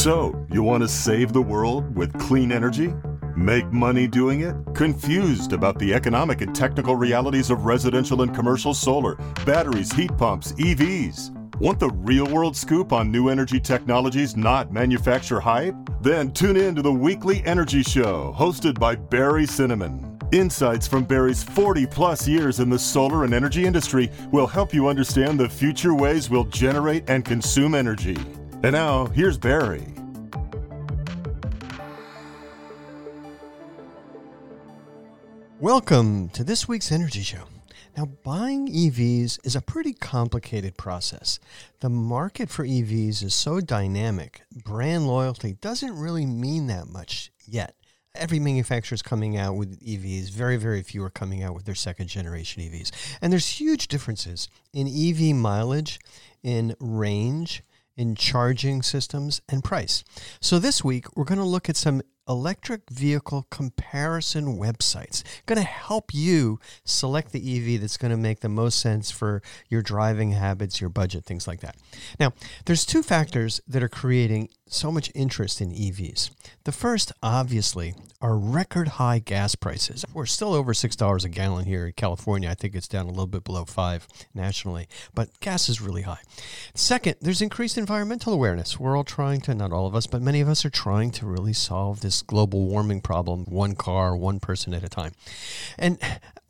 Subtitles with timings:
[0.00, 2.94] So, you want to save the world with clean energy?
[3.36, 4.56] Make money doing it?
[4.74, 10.52] Confused about the economic and technical realities of residential and commercial solar, batteries, heat pumps,
[10.52, 11.36] EVs?
[11.58, 15.74] Want the real world scoop on new energy technologies, not manufacture hype?
[16.00, 20.18] Then tune in to the weekly Energy Show, hosted by Barry Cinnamon.
[20.32, 24.88] Insights from Barry's 40 plus years in the solar and energy industry will help you
[24.88, 28.16] understand the future ways we'll generate and consume energy.
[28.62, 29.86] And now, here's Barry.
[35.58, 37.44] Welcome to this week's Energy Show.
[37.96, 41.40] Now, buying EVs is a pretty complicated process.
[41.80, 47.76] The market for EVs is so dynamic, brand loyalty doesn't really mean that much yet.
[48.14, 50.28] Every manufacturer is coming out with EVs.
[50.32, 52.90] Very, very few are coming out with their second generation EVs.
[53.22, 55.98] And there's huge differences in EV mileage,
[56.42, 57.62] in range,
[57.96, 60.04] in charging systems, and price.
[60.40, 65.24] So this week, we're going to look at some electric vehicle comparison websites.
[65.46, 67.40] Going to help you select the
[67.74, 71.48] EV that's going to make the most sense for your driving habits, your budget, things
[71.48, 71.76] like that.
[72.20, 72.32] Now,
[72.66, 76.30] there's two factors that are creating so much interest in EVs.
[76.64, 80.04] The first, obviously, are record high gas prices.
[80.12, 82.48] We're still over $6 a gallon here in California.
[82.48, 86.20] I think it's down a little bit below 5 nationally, but gas is really high.
[86.74, 88.78] Second, there's increased environmental awareness.
[88.78, 91.26] We're all trying to, not all of us, but many of us are trying to
[91.26, 95.12] really solve this global warming problem, one car, one person at a time.
[95.78, 95.98] And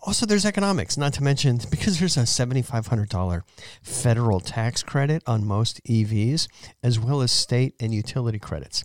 [0.03, 3.43] also, there's economics, not to mention because there's a $7,500
[3.83, 6.49] federal tax credit on most EVs,
[6.83, 8.85] as well as state and utility credits.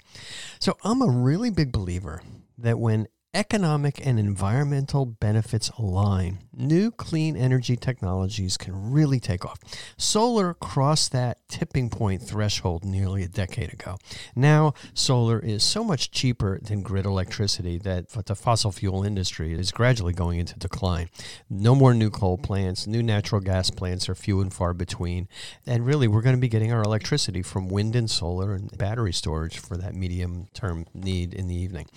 [0.59, 2.22] So, I'm a really big believer
[2.57, 9.59] that when economic and environmental benefits align, new clean energy technologies can really take off.
[9.97, 13.97] Solar crossed that tipping point threshold nearly a decade ago.
[14.36, 19.72] Now, solar is so much cheaper than grid electricity that the fossil fuel industry is
[19.72, 21.09] gradually going into decline.
[21.50, 25.28] No more new coal plants, new natural gas plants are few and far between.
[25.67, 29.12] And really, we're going to be getting our electricity from wind and solar and battery
[29.12, 31.88] storage for that medium term need in the evening.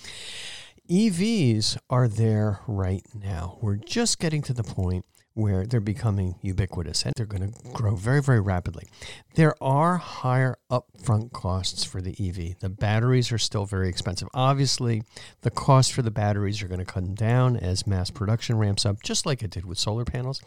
[0.88, 3.58] EVs are there right now.
[3.60, 5.04] We're just getting to the point
[5.34, 8.88] where they're becoming ubiquitous and they're going to grow very, very rapidly.
[9.34, 12.58] There are higher upfront costs for the EV.
[12.60, 14.28] The batteries are still very expensive.
[14.32, 15.02] Obviously,
[15.42, 19.02] the cost for the batteries are going to come down as mass production ramps up,
[19.02, 20.40] just like it did with solar panels.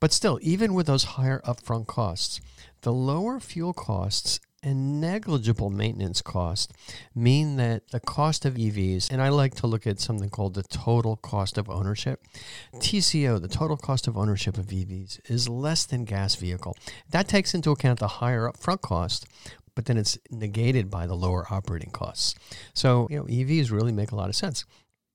[0.00, 2.40] But still, even with those higher upfront costs,
[2.80, 6.72] the lower fuel costs and negligible maintenance cost
[7.14, 10.62] mean that the cost of EVs, and I like to look at something called the
[10.62, 12.24] total cost of ownership.
[12.76, 16.76] TCO, the total cost of ownership of EVs, is less than gas vehicle.
[17.10, 19.26] That takes into account the higher upfront cost,
[19.74, 22.34] but then it's negated by the lower operating costs.
[22.72, 24.64] So, you know, EVs really make a lot of sense.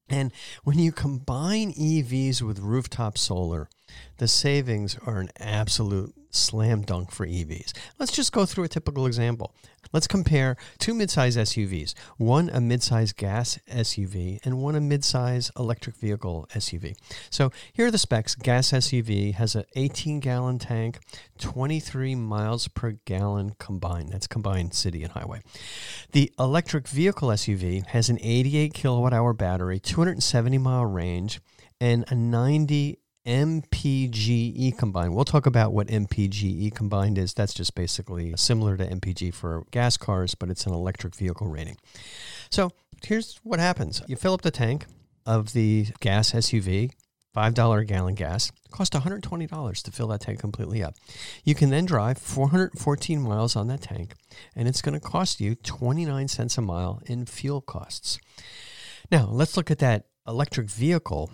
[0.10, 0.32] And
[0.64, 3.70] when you combine EVs with rooftop solar,
[4.18, 7.74] the savings are an absolute slam dunk for EVs.
[7.98, 9.54] Let's just go through a typical example.
[9.92, 15.96] Let's compare two midsize SUVs one a midsize gas SUV and one a midsize electric
[15.96, 16.96] vehicle SUV.
[17.32, 21.00] So here are the specs gas SUV has an 18 gallon tank,
[21.40, 24.10] 23 miles per gallon combined.
[24.10, 25.42] That's combined city and highway.
[26.12, 31.42] The electric vehicle SUV has an 88 kilowatt hour battery, 270 mile range,
[31.82, 35.14] and a 90 MPGE combined.
[35.14, 37.36] We'll talk about what MPGE combined is.
[37.36, 41.78] That's just basically similar to MPG for gas cars, but it's an electric vehicle rating.
[42.50, 42.72] So
[43.06, 44.88] here's what happens you fill up the tank
[45.28, 46.92] of the gas SUV.
[47.38, 48.50] $5 a gallon gas.
[48.66, 50.96] It costs $120 to fill that tank completely up.
[51.44, 54.16] You can then drive 414 miles on that tank,
[54.56, 58.18] and it's going to cost you 29 cents a mile in fuel costs.
[59.12, 61.30] Now, let's look at that electric vehicle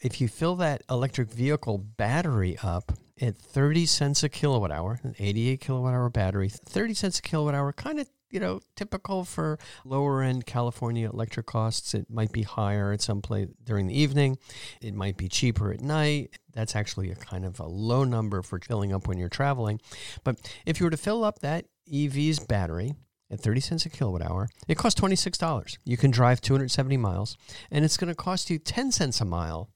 [0.00, 5.14] if you fill that electric vehicle battery up at 30 cents a kilowatt hour, an
[5.18, 9.58] 88 kilowatt hour battery, 30 cents a kilowatt hour, kind of you know, typical for
[9.84, 11.94] lower end California electric costs.
[11.94, 14.38] It might be higher at some place during the evening.
[14.82, 16.38] It might be cheaper at night.
[16.52, 19.80] That's actually a kind of a low number for filling up when you're traveling.
[20.24, 22.94] But if you were to fill up that EV's battery
[23.30, 25.78] at 30 cents a kilowatt hour, it costs $26.
[25.84, 27.36] You can drive 270 miles,
[27.70, 29.70] and it's going to cost you 10 cents a mile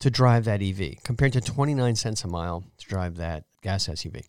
[0.00, 4.22] to drive that EV compared to 29 cents a mile to drive that gas SUV.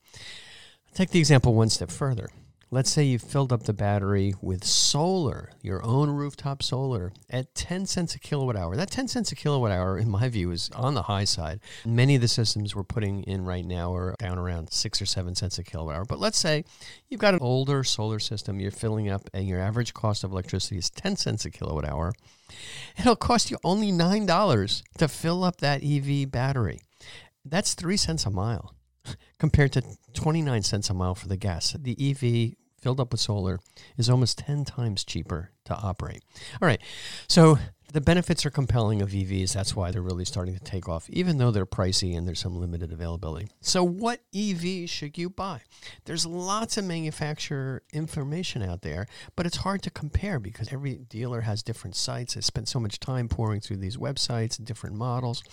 [0.93, 2.29] Take the example one step further.
[2.71, 7.85] Let's say you filled up the battery with solar, your own rooftop solar, at 10
[7.87, 8.75] cents a kilowatt hour.
[8.75, 11.59] That 10 cents a kilowatt hour, in my view, is on the high side.
[11.85, 15.33] Many of the systems we're putting in right now are down around six or seven
[15.33, 16.05] cents a kilowatt hour.
[16.05, 16.63] But let's say
[17.07, 20.77] you've got an older solar system, you're filling up, and your average cost of electricity
[20.77, 22.13] is 10 cents a kilowatt hour.
[22.97, 26.81] It'll cost you only $9 to fill up that EV battery.
[27.43, 28.75] That's three cents a mile
[29.39, 31.75] compared to 29 cents a mile for the gas.
[31.79, 33.59] The EV filled up with solar
[33.97, 36.23] is almost 10 times cheaper to operate.
[36.61, 36.81] All right.
[37.27, 37.57] So
[37.91, 39.53] the benefits are compelling of EVs.
[39.53, 42.59] That's why they're really starting to take off, even though they're pricey and there's some
[42.59, 43.47] limited availability.
[43.61, 45.61] So, what EV should you buy?
[46.05, 51.41] There's lots of manufacturer information out there, but it's hard to compare because every dealer
[51.41, 52.37] has different sites.
[52.37, 55.43] I spent so much time pouring through these websites and different models.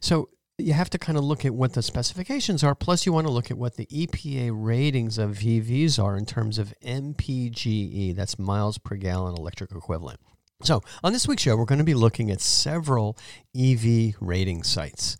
[0.00, 2.74] So, you have to kind of look at what the specifications are.
[2.74, 6.58] Plus, you want to look at what the EPA ratings of EVs are in terms
[6.58, 10.20] of MPGE, that's miles per gallon electric equivalent.
[10.62, 13.16] So, on this week's show, we're going to be looking at several
[13.56, 15.16] EV rating sites.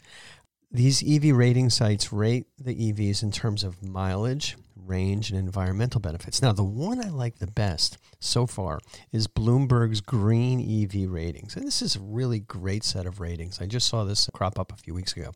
[0.72, 4.56] These EV rating sites rate the EVs in terms of mileage,
[4.88, 6.42] range, and environmental benefits.
[6.42, 8.80] Now, the one I like the best so far
[9.12, 11.56] is Bloomberg's Green EV ratings.
[11.56, 13.60] And this is a really great set of ratings.
[13.60, 15.32] I just saw this crop up a few weeks ago.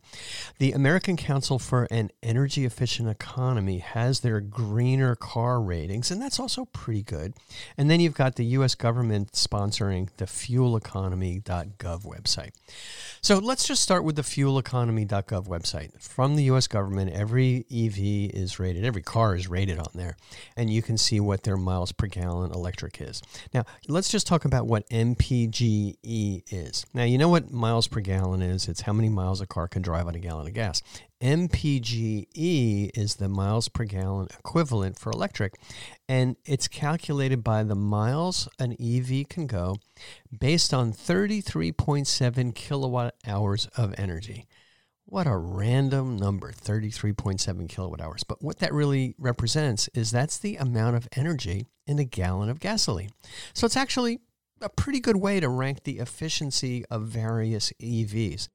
[0.59, 6.39] The American Council for an Energy Efficient Economy has their greener car ratings, and that's
[6.39, 7.33] also pretty good.
[7.77, 8.75] And then you've got the U.S.
[8.75, 12.51] government sponsoring the fueleconomy.gov website.
[13.21, 16.01] So let's just start with the fueleconomy.gov website.
[16.01, 16.67] From the U.S.
[16.67, 17.97] government, every EV
[18.33, 20.15] is rated, every car is is rated on there.
[20.55, 23.21] And you can see what their miles per gallon electric is.
[23.53, 26.85] Now, let's just talk about what MPGE is.
[26.93, 28.67] Now, you know what miles per gallon is?
[28.67, 30.81] It's how many miles a car can drive on a gallon of gas.
[31.21, 35.53] MPGE is the miles per gallon equivalent for electric,
[36.09, 39.77] and it's calculated by the miles an EV can go
[40.37, 44.47] based on 33.7 kilowatt hours of energy.
[45.13, 48.23] What a random number, 33.7 kilowatt hours.
[48.23, 52.59] But what that really represents is that's the amount of energy in a gallon of
[52.59, 53.11] gasoline.
[53.53, 54.21] So it's actually
[54.59, 58.47] a pretty good way to rank the efficiency of various EVs.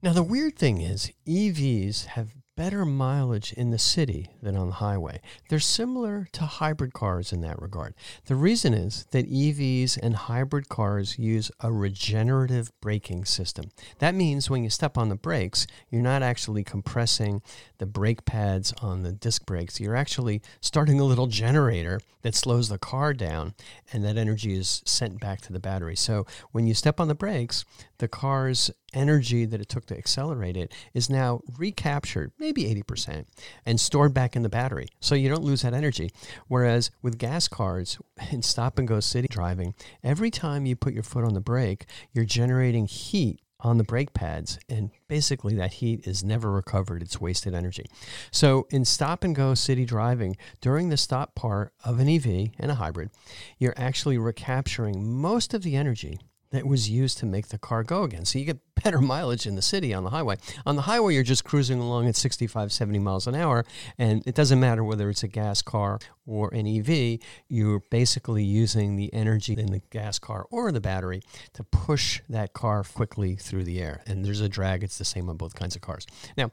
[0.00, 4.74] Now, the weird thing is, EVs have better mileage in the city than on the
[4.74, 5.20] highway.
[5.48, 7.94] They're similar to hybrid cars in that regard.
[8.26, 13.70] The reason is that EVs and hybrid cars use a regenerative braking system.
[13.98, 17.42] That means when you step on the brakes, you're not actually compressing
[17.78, 19.80] the brake pads on the disc brakes.
[19.80, 23.54] You're actually starting a little generator that slows the car down,
[23.92, 25.96] and that energy is sent back to the battery.
[25.96, 27.64] So when you step on the brakes,
[27.98, 33.26] the car's energy that it took to accelerate it is now recaptured, maybe 80%,
[33.66, 34.88] and stored back in the battery.
[35.00, 36.10] So you don't lose that energy.
[36.48, 37.98] Whereas with gas cars
[38.30, 41.86] in stop and go city driving, every time you put your foot on the brake,
[42.12, 47.02] you're generating heat on the brake pads, and basically that heat is never recovered.
[47.02, 47.86] It's wasted energy.
[48.30, 52.70] So, in stop and go city driving, during the stop part of an EV and
[52.70, 53.10] a hybrid,
[53.58, 56.18] you're actually recapturing most of the energy
[56.54, 58.24] that was used to make the car go again.
[58.24, 60.36] So you get better mileage in the city on the highway.
[60.64, 63.64] On the highway, you're just cruising along at 65, 70 miles an hour,
[63.98, 67.18] and it doesn't matter whether it's a gas car or an EV,
[67.48, 71.22] you're basically using the energy in the gas car or the battery
[71.52, 74.02] to push that car quickly through the air.
[74.06, 76.06] And there's a drag, it's the same on both kinds of cars.
[76.36, 76.50] Now,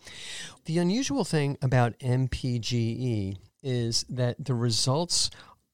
[0.65, 5.29] the unusual thing about MPGE is that the results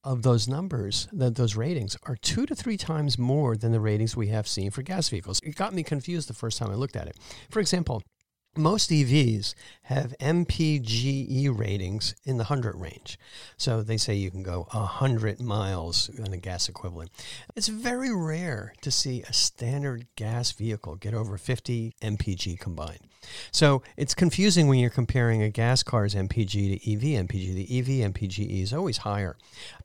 [0.08, 4.16] of those numbers, that those ratings are two to three times more than the ratings
[4.16, 5.42] we have seen for gas vehicles.
[5.44, 7.18] It got me confused the first time I looked at it.
[7.50, 8.02] For example,
[8.56, 13.20] most EVs have MPGE ratings in the 100 range.
[13.58, 17.12] So they say you can go 100 miles on a gas equivalent.
[17.56, 23.07] It's very rare to see a standard gas vehicle get over 50 MPG combined.
[23.52, 27.54] So it's confusing when you're comparing a gas car's MPG to EV MPG.
[27.54, 29.38] The EV MPGE is always higher.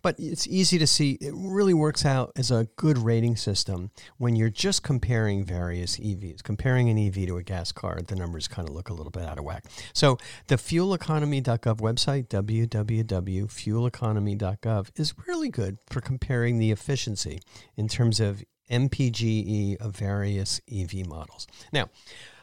[0.03, 4.37] But it's easy to see it really works out as a good rating system when
[4.37, 6.43] you're just comparing various EVs.
[6.43, 9.25] Comparing an EV to a gas car, the numbers kind of look a little bit
[9.25, 9.65] out of whack.
[9.93, 17.41] So the fueleconomy.gov website, www.fueleconomy.gov, is really good for comparing the efficiency
[17.77, 21.47] in terms of MPGE of various EV models.
[21.73, 21.91] Now,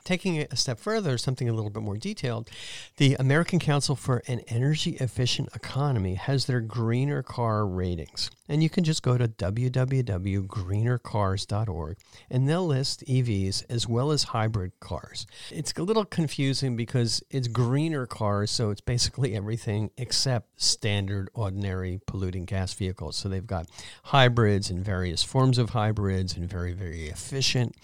[0.10, 2.50] taking it a step further, something a little bit more detailed,
[2.98, 8.32] the American Council for an Energy Efficient Economy has their greener car ratings.
[8.48, 11.98] And you can just go to www.greenercars.org
[12.32, 15.28] and they'll list EVs as well as hybrid cars.
[15.52, 22.02] It's a little confusing because it's greener cars, so it's basically everything except standard, ordinary
[22.08, 23.16] polluting gas vehicles.
[23.16, 23.68] So they've got
[24.06, 27.76] hybrids and various forms of hybrids and very, very efficient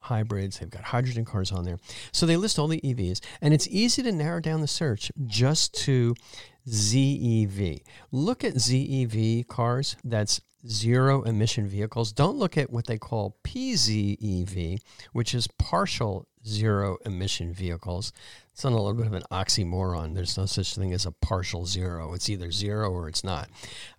[0.00, 0.58] hybrids.
[0.58, 1.78] They've got hydrogen cars on there.
[2.12, 5.74] So they list all the EVs, and it's easy to narrow down the search just
[5.84, 6.14] to
[6.68, 7.82] ZEV.
[8.10, 9.96] Look at ZEV cars.
[10.04, 12.12] That's zero emission vehicles.
[12.12, 14.78] Don't look at what they call PZEV,
[15.12, 18.12] which is partial zero emission vehicles.
[18.52, 20.14] It's not a little bit of an oxymoron.
[20.14, 22.12] There's no such thing as a partial zero.
[22.14, 23.48] It's either zero or it's not.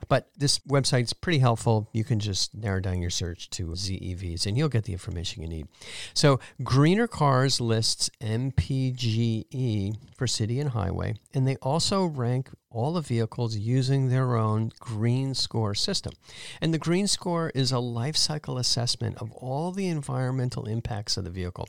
[0.07, 1.89] But this website's pretty helpful.
[1.93, 5.47] You can just narrow down your search to ZEVs and you'll get the information you
[5.47, 5.67] need.
[6.13, 13.01] So, Greener Cars lists MPGE for city and highway, and they also rank all the
[13.01, 16.13] vehicles using their own green score system.
[16.61, 21.25] And the green score is a life cycle assessment of all the environmental impacts of
[21.25, 21.67] the vehicle.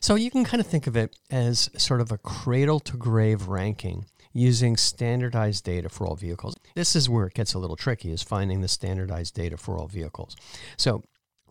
[0.00, 3.48] So you can kind of think of it as sort of a cradle to grave
[3.48, 6.56] ranking using standardized data for all vehicles.
[6.74, 9.86] This is where it gets a little tricky is finding the standardized data for all
[9.86, 10.36] vehicles.
[10.76, 11.04] So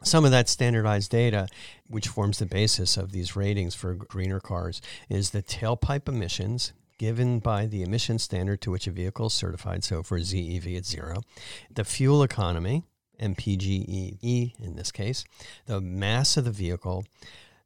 [0.03, 1.47] some of that standardized data,
[1.87, 7.39] which forms the basis of these ratings for greener cars, is the tailpipe emissions, given
[7.39, 9.83] by the emission standard to which a vehicle is certified.
[9.85, 11.21] So for ZEV, it's zero.
[11.73, 12.83] The fuel economy,
[13.21, 15.23] MPGE in this case,
[15.67, 17.05] the mass of the vehicle,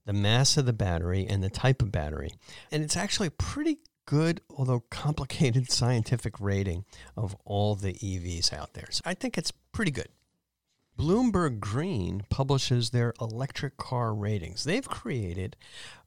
[0.08, 2.32] the mass of the battery, and the type of battery.
[2.72, 6.86] And it's actually pretty good, although complicated scientific rating
[7.16, 8.88] of all the EVs out there.
[8.90, 10.08] So I think it's pretty good.
[10.98, 14.64] Bloomberg Green publishes their electric car ratings.
[14.64, 15.58] They've created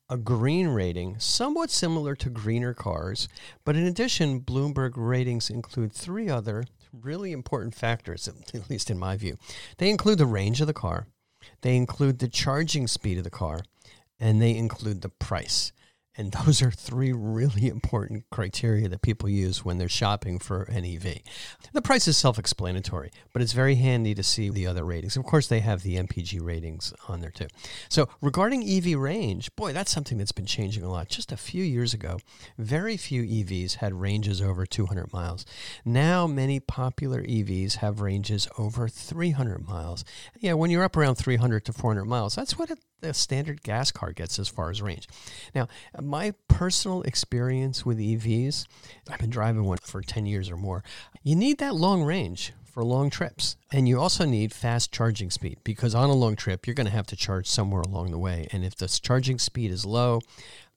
[0.08, 3.28] a green rating, somewhat similar to greener cars,
[3.64, 9.16] but in addition, Bloomberg ratings include three other really important factors, at least in my
[9.16, 9.36] view.
[9.76, 11.06] They include the range of the car,
[11.60, 13.60] they include the charging speed of the car,
[14.20, 15.72] and they include the price.
[16.16, 20.84] And those are three really important criteria that people use when they're shopping for an
[20.84, 21.20] EV.
[21.72, 25.16] The price is self explanatory, but it's very handy to see the other ratings.
[25.16, 27.46] Of course, they have the MPG ratings on there too.
[27.88, 31.08] So, regarding EV range, boy, that's something that's been changing a lot.
[31.08, 32.18] Just a few years ago,
[32.58, 35.46] very few EVs had ranges over 200 miles.
[35.84, 40.04] Now, many popular EVs have ranges over 300 miles.
[40.38, 42.70] Yeah, when you're up around 300 to 400 miles, that's what
[43.02, 45.08] a standard gas car gets as far as range.
[45.54, 45.68] Now,
[46.00, 48.66] my personal experience with EVs,
[49.10, 50.82] I've been driving one for 10 years or more.
[51.22, 53.56] You need that long range for long trips.
[53.72, 56.92] And you also need fast charging speed because on a long trip, you're going to
[56.92, 58.48] have to charge somewhere along the way.
[58.52, 60.20] And if the charging speed is low,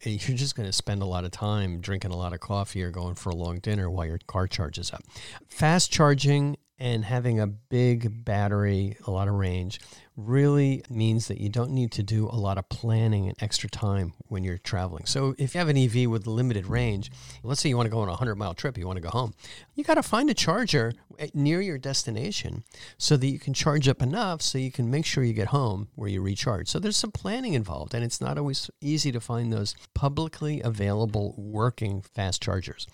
[0.03, 2.84] eh, you're just going to spend a lot of time drinking a lot of coffee
[2.84, 5.03] or going for a long dinner while your car charges up.
[5.48, 9.80] Fast charging and having a big battery, a lot of range,
[10.15, 14.13] really means that you don't need to do a lot of planning and extra time
[14.27, 15.06] when you're traveling.
[15.06, 17.12] So if you have an EV with limited range,
[17.42, 19.10] let's say you want to go on a 100 mile trip, you want to go
[19.10, 19.34] home,
[19.75, 20.94] you got to find a charger
[21.34, 22.63] near your destination
[22.98, 25.88] so that you can charge up enough so you can make sure you get home
[25.96, 26.68] where you recharge.
[26.68, 31.34] So there's some planning involved and it's not always easy to find those publicly available
[31.38, 32.88] working fast chargers.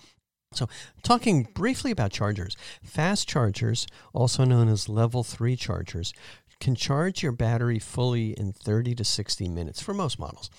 [0.52, 0.68] So,
[1.04, 6.12] talking briefly about chargers, fast chargers, also known as level 3 chargers,
[6.60, 10.50] can charge your battery fully in 30 to 60 minutes for most models.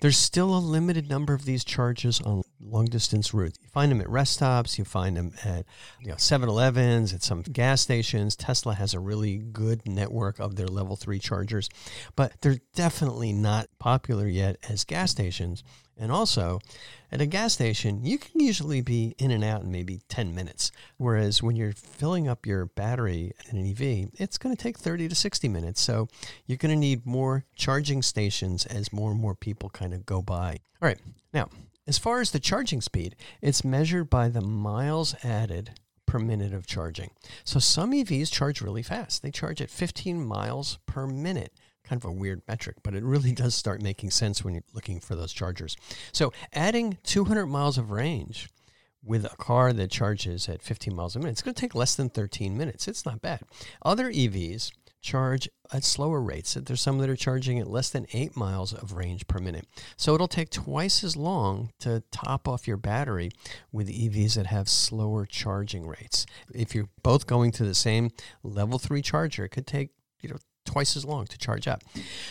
[0.00, 3.58] There's still a limited number of these charges on long distance routes.
[3.62, 5.64] You find them at rest stops, you find them at
[6.00, 8.36] you know 7-Elevens, at some gas stations.
[8.36, 11.68] Tesla has a really good network of their level 3 chargers,
[12.16, 15.62] but they're definitely not popular yet as gas stations
[15.98, 16.60] and also,
[17.10, 20.70] at a gas station, you can usually be in and out in maybe 10 minutes.
[20.96, 25.08] Whereas when you're filling up your battery in an EV, it's going to take 30
[25.08, 25.80] to 60 minutes.
[25.80, 26.08] So
[26.46, 30.22] you're going to need more charging stations as more and more people kind of go
[30.22, 30.60] by.
[30.80, 31.00] All right.
[31.34, 31.48] Now,
[31.88, 35.70] as far as the charging speed, it's measured by the miles added
[36.06, 37.10] per minute of charging.
[37.44, 39.22] So some EVs charge really fast.
[39.22, 41.52] They charge at 15 miles per minute
[41.88, 45.00] kind of a weird metric, but it really does start making sense when you're looking
[45.00, 45.76] for those chargers.
[46.12, 48.50] So adding 200 miles of range
[49.02, 51.94] with a car that charges at 15 miles a minute, it's going to take less
[51.94, 52.88] than 13 minutes.
[52.88, 53.40] It's not bad.
[53.82, 56.54] Other EVs charge at slower rates.
[56.54, 59.66] There's some that are charging at less than eight miles of range per minute.
[59.96, 63.30] So it'll take twice as long to top off your battery
[63.72, 66.26] with EVs that have slower charging rates.
[66.54, 68.10] If you're both going to the same
[68.42, 69.90] level three charger, it could take
[70.20, 71.82] you know twice as long to charge up.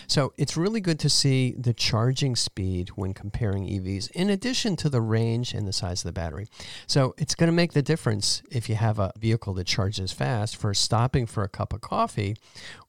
[0.06, 4.89] So it's really good to see the charging speed when comparing EVs, in addition to
[4.89, 6.48] the range and the size of the battery.
[6.86, 10.56] So it's going to make the difference if you have a vehicle that charges fast
[10.56, 12.38] for stopping for a cup of coffee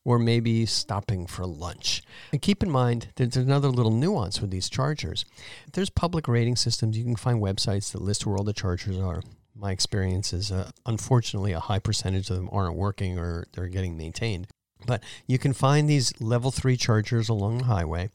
[0.05, 2.02] or maybe stopping for lunch.
[2.31, 5.25] And keep in mind there's another little nuance with these chargers.
[5.73, 6.99] There's public rating systems.
[6.99, 9.23] You can find websites that list where all the chargers are
[9.59, 13.97] my experience is uh, unfortunately a high percentage of them aren't working or they're getting
[13.97, 14.47] maintained.
[14.87, 18.11] But you can find these level three chargers along the highway.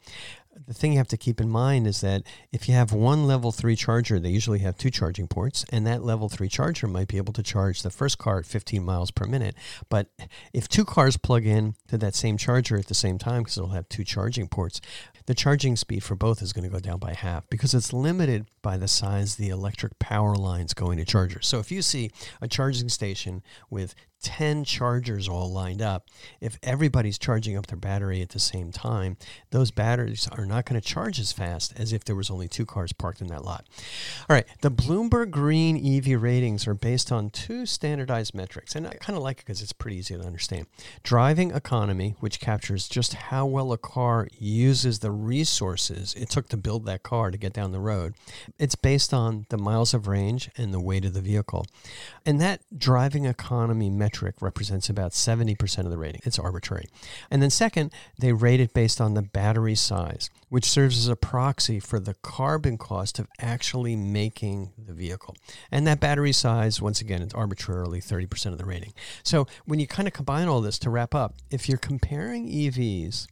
[0.67, 3.51] The thing you have to keep in mind is that if you have one level
[3.51, 7.17] three charger, they usually have two charging ports, and that level three charger might be
[7.17, 9.55] able to charge the first car at 15 miles per minute.
[9.89, 10.09] But
[10.53, 13.71] if two cars plug in to that same charger at the same time, because it'll
[13.71, 14.79] have two charging ports,
[15.25, 18.45] the charging speed for both is going to go down by half because it's limited
[18.61, 21.47] by the size of the electric power lines going to chargers.
[21.47, 26.07] So if you see a charging station with 10 chargers all lined up,
[26.41, 29.17] if everybody's charging up their battery at the same time,
[29.51, 32.65] those batteries are not going to charge as fast as if there was only two
[32.65, 33.67] cars parked in that lot.
[34.29, 38.93] All right, the Bloomberg Green EV ratings are based on two standardized metrics, and I
[38.93, 40.67] kind of like it because it's pretty easy to understand.
[41.03, 46.57] Driving economy, which captures just how well a car uses the resources it took to
[46.57, 48.13] build that car to get down the road.
[48.57, 51.65] It's based on the miles of range and the weight of the vehicle.
[52.25, 56.21] And that driving economy metric represents about 70% of the rating.
[56.23, 56.85] It's arbitrary.
[57.31, 61.15] And then, second, they rate it based on the battery size, which serves as a
[61.15, 65.35] proxy for the carbon cost of actually making the vehicle.
[65.71, 68.93] And that battery size, once again, it's arbitrarily 30% of the rating.
[69.23, 73.27] So when you kind of combine all this to wrap up, if you're comparing EVs,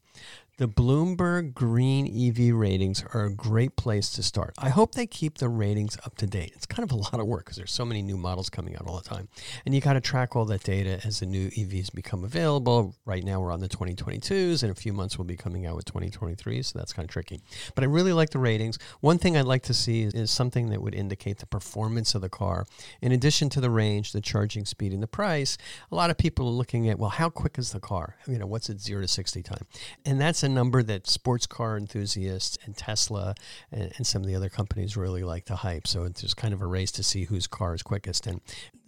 [0.61, 4.53] the Bloomberg Green EV ratings are a great place to start.
[4.59, 6.51] I hope they keep the ratings up to date.
[6.53, 8.85] It's kind of a lot of work because there's so many new models coming out
[8.85, 9.27] all the time.
[9.65, 12.95] And you got to track all that data as the new EVs become available.
[13.05, 14.63] Right now we're on the 2022s.
[14.63, 17.41] In a few months we'll be coming out with 2023, so that's kind of tricky.
[17.73, 18.77] But I really like the ratings.
[18.99, 22.21] One thing I'd like to see is, is something that would indicate the performance of
[22.21, 22.67] the car.
[23.01, 25.57] In addition to the range, the charging speed, and the price,
[25.91, 28.17] a lot of people are looking at, well, how quick is the car?
[28.27, 29.65] You know, what's its 0 to 60 time?
[30.05, 33.35] And that's a number that sports car enthusiasts and Tesla
[33.71, 35.87] and, and some of the other companies really like to hype.
[35.87, 38.27] So it's just kind of a race to see whose car is quickest.
[38.27, 38.41] And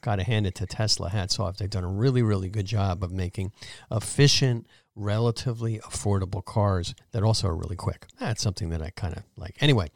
[0.03, 1.09] got to hand it to Tesla.
[1.09, 1.57] Hats off.
[1.57, 3.51] They've done a really, really good job of making
[3.91, 8.05] efficient, relatively affordable cars that also are really quick.
[8.19, 9.55] That's something that I kind of like.
[9.59, 9.89] Anyway,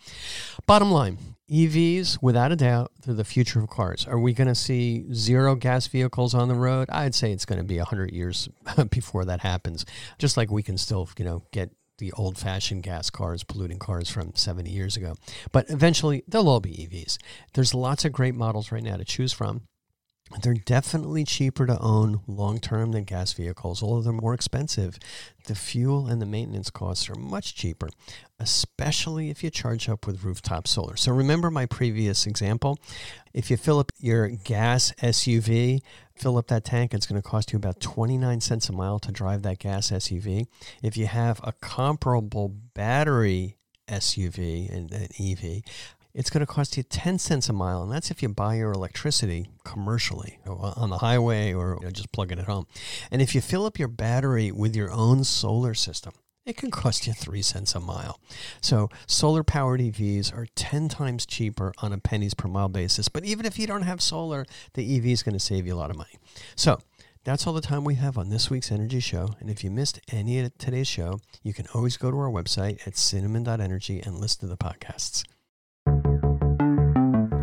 [0.65, 1.17] bottom line
[1.51, 4.07] EVs, without a doubt, they're the future of cars.
[4.07, 6.89] Are we going to see zero gas vehicles on the road?
[6.89, 8.49] I'd say it's going to be 100 years
[8.89, 9.85] before that happens.
[10.17, 14.09] Just like we can still, you know, get the old fashioned gas cars, polluting cars
[14.09, 15.15] from 70 years ago.
[15.51, 17.17] But eventually, they'll all be EVs.
[17.53, 19.63] There's lots of great models right now to choose from.
[20.41, 24.97] They're definitely cheaper to own long term than gas vehicles, although they're more expensive.
[25.45, 27.89] The fuel and the maintenance costs are much cheaper,
[28.39, 30.97] especially if you charge up with rooftop solar.
[30.97, 32.77] So remember my previous example.
[33.33, 35.79] If you fill up your gas SUV,
[36.15, 39.11] fill up that tank, it's going to cost you about 29 cents a mile to
[39.11, 40.47] drive that gas SUV.
[40.83, 45.63] If you have a comparable battery SUV and an EV,
[46.13, 47.83] it's going to cost you 10 cents a mile.
[47.83, 52.11] And that's if you buy your electricity commercially on the highway or you know, just
[52.11, 52.67] plug it at home.
[53.11, 56.13] And if you fill up your battery with your own solar system,
[56.47, 58.21] it can cost you three cents a mile.
[58.61, 63.09] So, solar powered EVs are 10 times cheaper on a pennies per mile basis.
[63.09, 65.75] But even if you don't have solar, the EV is going to save you a
[65.75, 66.17] lot of money.
[66.55, 66.79] So,
[67.25, 69.35] that's all the time we have on this week's Energy Show.
[69.41, 72.87] And if you missed any of today's show, you can always go to our website
[72.87, 75.25] at cinnamon.energy and listen to the podcasts.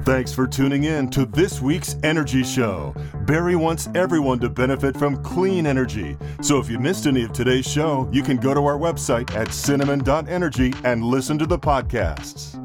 [0.04, 2.94] Thanks for tuning in to this week's Energy Show.
[3.22, 6.18] Barry wants everyone to benefit from clean energy.
[6.42, 9.50] So if you missed any of today's show, you can go to our website at
[9.50, 12.60] cinnamon.energy and listen to the podcasts.